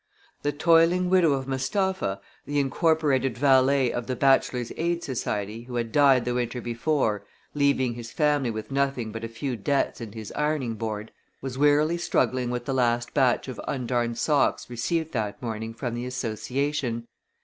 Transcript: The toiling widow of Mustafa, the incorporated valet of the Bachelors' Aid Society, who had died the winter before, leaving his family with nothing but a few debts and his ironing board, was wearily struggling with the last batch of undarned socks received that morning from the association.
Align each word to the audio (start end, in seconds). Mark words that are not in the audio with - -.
The 0.41 0.51
toiling 0.51 1.11
widow 1.11 1.33
of 1.33 1.47
Mustafa, 1.47 2.19
the 2.47 2.57
incorporated 2.59 3.37
valet 3.37 3.91
of 3.93 4.07
the 4.07 4.15
Bachelors' 4.15 4.71
Aid 4.75 5.03
Society, 5.03 5.65
who 5.65 5.75
had 5.75 5.91
died 5.91 6.25
the 6.25 6.33
winter 6.33 6.59
before, 6.59 7.23
leaving 7.53 7.93
his 7.93 8.11
family 8.11 8.49
with 8.49 8.71
nothing 8.71 9.11
but 9.11 9.23
a 9.23 9.27
few 9.27 9.55
debts 9.55 10.01
and 10.01 10.15
his 10.15 10.31
ironing 10.31 10.73
board, 10.73 11.11
was 11.39 11.55
wearily 11.59 11.99
struggling 11.99 12.49
with 12.49 12.65
the 12.65 12.73
last 12.73 13.13
batch 13.13 13.47
of 13.47 13.61
undarned 13.67 14.17
socks 14.17 14.71
received 14.71 15.11
that 15.11 15.39
morning 15.39 15.71
from 15.71 15.93
the 15.93 16.07
association. 16.07 17.05